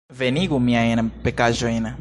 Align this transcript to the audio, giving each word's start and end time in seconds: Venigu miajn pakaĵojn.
Venigu 0.21 0.57
miajn 0.69 1.11
pakaĵojn. 1.27 1.89